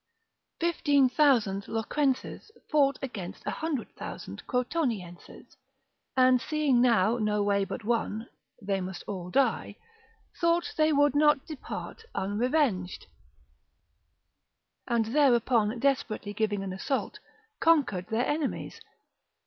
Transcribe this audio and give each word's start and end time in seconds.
Fifteen 0.59 1.09
thousand 1.09 1.67
Locrenses 1.67 2.49
fought 2.71 2.97
against 3.03 3.45
a 3.45 3.51
hundred 3.51 3.95
thousand 3.95 4.41
Crotonienses, 4.47 5.55
and 6.17 6.41
seeing 6.41 6.81
now 6.81 7.17
no 7.19 7.43
way 7.43 7.63
but 7.65 7.83
one, 7.83 8.27
they 8.59 8.81
must 8.81 9.03
all 9.05 9.29
die, 9.29 9.75
thought 10.39 10.73
they 10.75 10.91
would 10.91 11.13
not 11.13 11.45
depart 11.45 12.03
unrevenged, 12.15 13.05
and 14.87 15.05
thereupon 15.13 15.77
desperately 15.77 16.33
giving 16.33 16.63
an 16.63 16.73
assault, 16.73 17.19
conquered 17.59 18.07
their 18.07 18.25
enemies. 18.25 18.81